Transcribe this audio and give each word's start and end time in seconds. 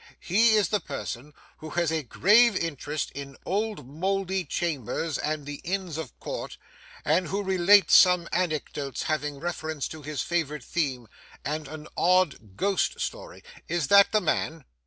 He 0.19 0.53
is 0.55 0.69
the 0.69 0.79
person 0.79 1.31
who 1.57 1.69
has 1.77 1.91
a 1.91 2.01
grave 2.01 2.55
interest 2.55 3.11
in 3.13 3.37
old 3.45 3.85
mouldy 3.87 4.45
chambers 4.45 5.19
and 5.19 5.45
the 5.45 5.57
Inns 5.63 5.95
of 5.95 6.19
Court, 6.19 6.57
and 7.05 7.27
who 7.27 7.43
relates 7.43 7.97
some 7.97 8.27
anecdotes 8.31 9.03
having 9.03 9.39
reference 9.39 9.87
to 9.89 10.01
his 10.01 10.23
favourite 10.23 10.63
theme,—and 10.63 11.67
an 11.67 11.87
odd 11.95 12.57
ghost 12.57 12.99
story,—is 12.99 13.89
that 13.89 14.11
the 14.11 14.21
man? 14.21 14.65